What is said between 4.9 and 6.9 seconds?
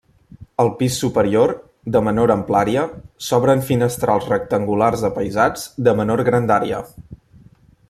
apaïsats de menor grandària.